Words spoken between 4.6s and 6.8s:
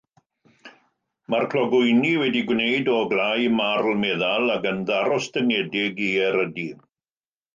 yn ddarostyngedig i erydu.